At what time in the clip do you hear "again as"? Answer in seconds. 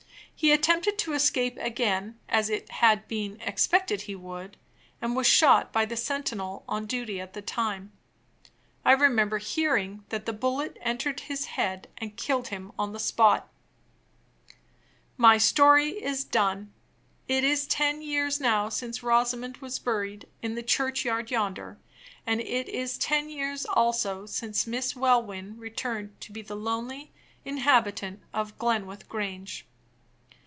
1.59-2.49